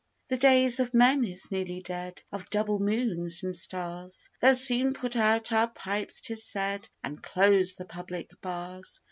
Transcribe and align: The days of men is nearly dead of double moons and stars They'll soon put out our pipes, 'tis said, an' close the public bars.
The 0.29 0.37
days 0.37 0.79
of 0.79 0.95
men 0.95 1.23
is 1.23 1.51
nearly 1.51 1.79
dead 1.79 2.23
of 2.31 2.49
double 2.49 2.79
moons 2.79 3.43
and 3.43 3.55
stars 3.55 4.31
They'll 4.39 4.55
soon 4.55 4.95
put 4.95 5.15
out 5.15 5.51
our 5.51 5.67
pipes, 5.67 6.21
'tis 6.21 6.43
said, 6.43 6.89
an' 7.03 7.17
close 7.17 7.75
the 7.75 7.85
public 7.85 8.31
bars. 8.41 8.99